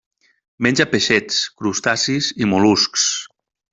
Menja 0.67 0.87
peixets, 0.93 1.37
crustacis 1.61 2.31
i 2.45 2.49
mol·luscs. 2.55 3.05